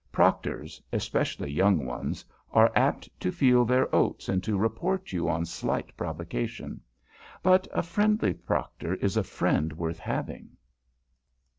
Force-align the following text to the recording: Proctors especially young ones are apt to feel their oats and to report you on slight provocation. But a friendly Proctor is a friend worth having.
Proctors 0.11 0.81
especially 0.91 1.51
young 1.51 1.85
ones 1.85 2.25
are 2.49 2.71
apt 2.75 3.07
to 3.19 3.31
feel 3.31 3.65
their 3.65 3.95
oats 3.95 4.29
and 4.29 4.43
to 4.43 4.57
report 4.57 5.13
you 5.13 5.29
on 5.29 5.45
slight 5.45 5.95
provocation. 5.95 6.81
But 7.43 7.67
a 7.71 7.83
friendly 7.83 8.33
Proctor 8.33 8.95
is 8.95 9.15
a 9.15 9.21
friend 9.23 9.71
worth 9.73 9.99
having. 9.99 10.57